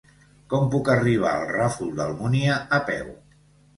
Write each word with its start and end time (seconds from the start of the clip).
Com 0.53 0.63
puc 0.75 0.87
arribar 0.93 1.33
al 1.33 1.45
Ràfol 1.51 1.93
d'Almúnia 2.01 2.57
a 2.79 2.81
peu? 2.89 3.13